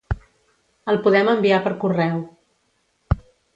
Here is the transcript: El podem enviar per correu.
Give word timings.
El 0.93 0.99
podem 1.09 1.29
enviar 1.35 1.61
per 1.67 1.75
correu. 1.85 2.25